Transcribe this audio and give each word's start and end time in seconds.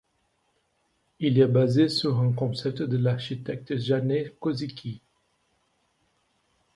Il 1.19 1.37
est 1.39 1.45
basé 1.47 1.87
sur 1.87 2.17
un 2.21 2.31
concept 2.31 2.81
de 2.81 2.97
l'architecte 2.97 3.77
Janek 3.77 4.39
Kozicki. 4.39 4.99